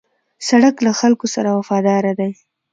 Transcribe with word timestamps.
سړک 0.47 0.75
له 0.85 0.91
خلکو 0.99 1.25
سره 1.35 1.49
وفاداره 1.59 2.11
دی. 2.19 2.31